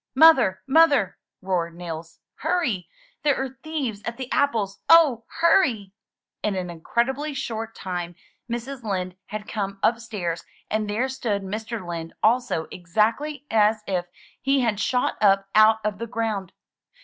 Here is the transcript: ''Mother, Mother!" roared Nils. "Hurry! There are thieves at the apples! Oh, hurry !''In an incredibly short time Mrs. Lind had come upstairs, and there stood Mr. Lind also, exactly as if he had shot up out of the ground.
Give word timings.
''Mother, 0.17 0.57
Mother!" 0.65 1.19
roared 1.43 1.75
Nils. 1.75 2.21
"Hurry! 2.37 2.89
There 3.21 3.39
are 3.39 3.59
thieves 3.61 4.01
at 4.03 4.17
the 4.17 4.31
apples! 4.31 4.79
Oh, 4.89 5.25
hurry 5.41 5.93
!''In 6.43 6.55
an 6.55 6.71
incredibly 6.71 7.35
short 7.35 7.75
time 7.75 8.15
Mrs. 8.49 8.81
Lind 8.81 9.15
had 9.27 9.47
come 9.47 9.77
upstairs, 9.83 10.43
and 10.71 10.89
there 10.89 11.07
stood 11.07 11.43
Mr. 11.43 11.87
Lind 11.87 12.15
also, 12.23 12.65
exactly 12.71 13.45
as 13.51 13.83
if 13.85 14.07
he 14.41 14.61
had 14.61 14.79
shot 14.79 15.17
up 15.21 15.47
out 15.53 15.77
of 15.85 15.99
the 15.99 16.07
ground. 16.07 16.51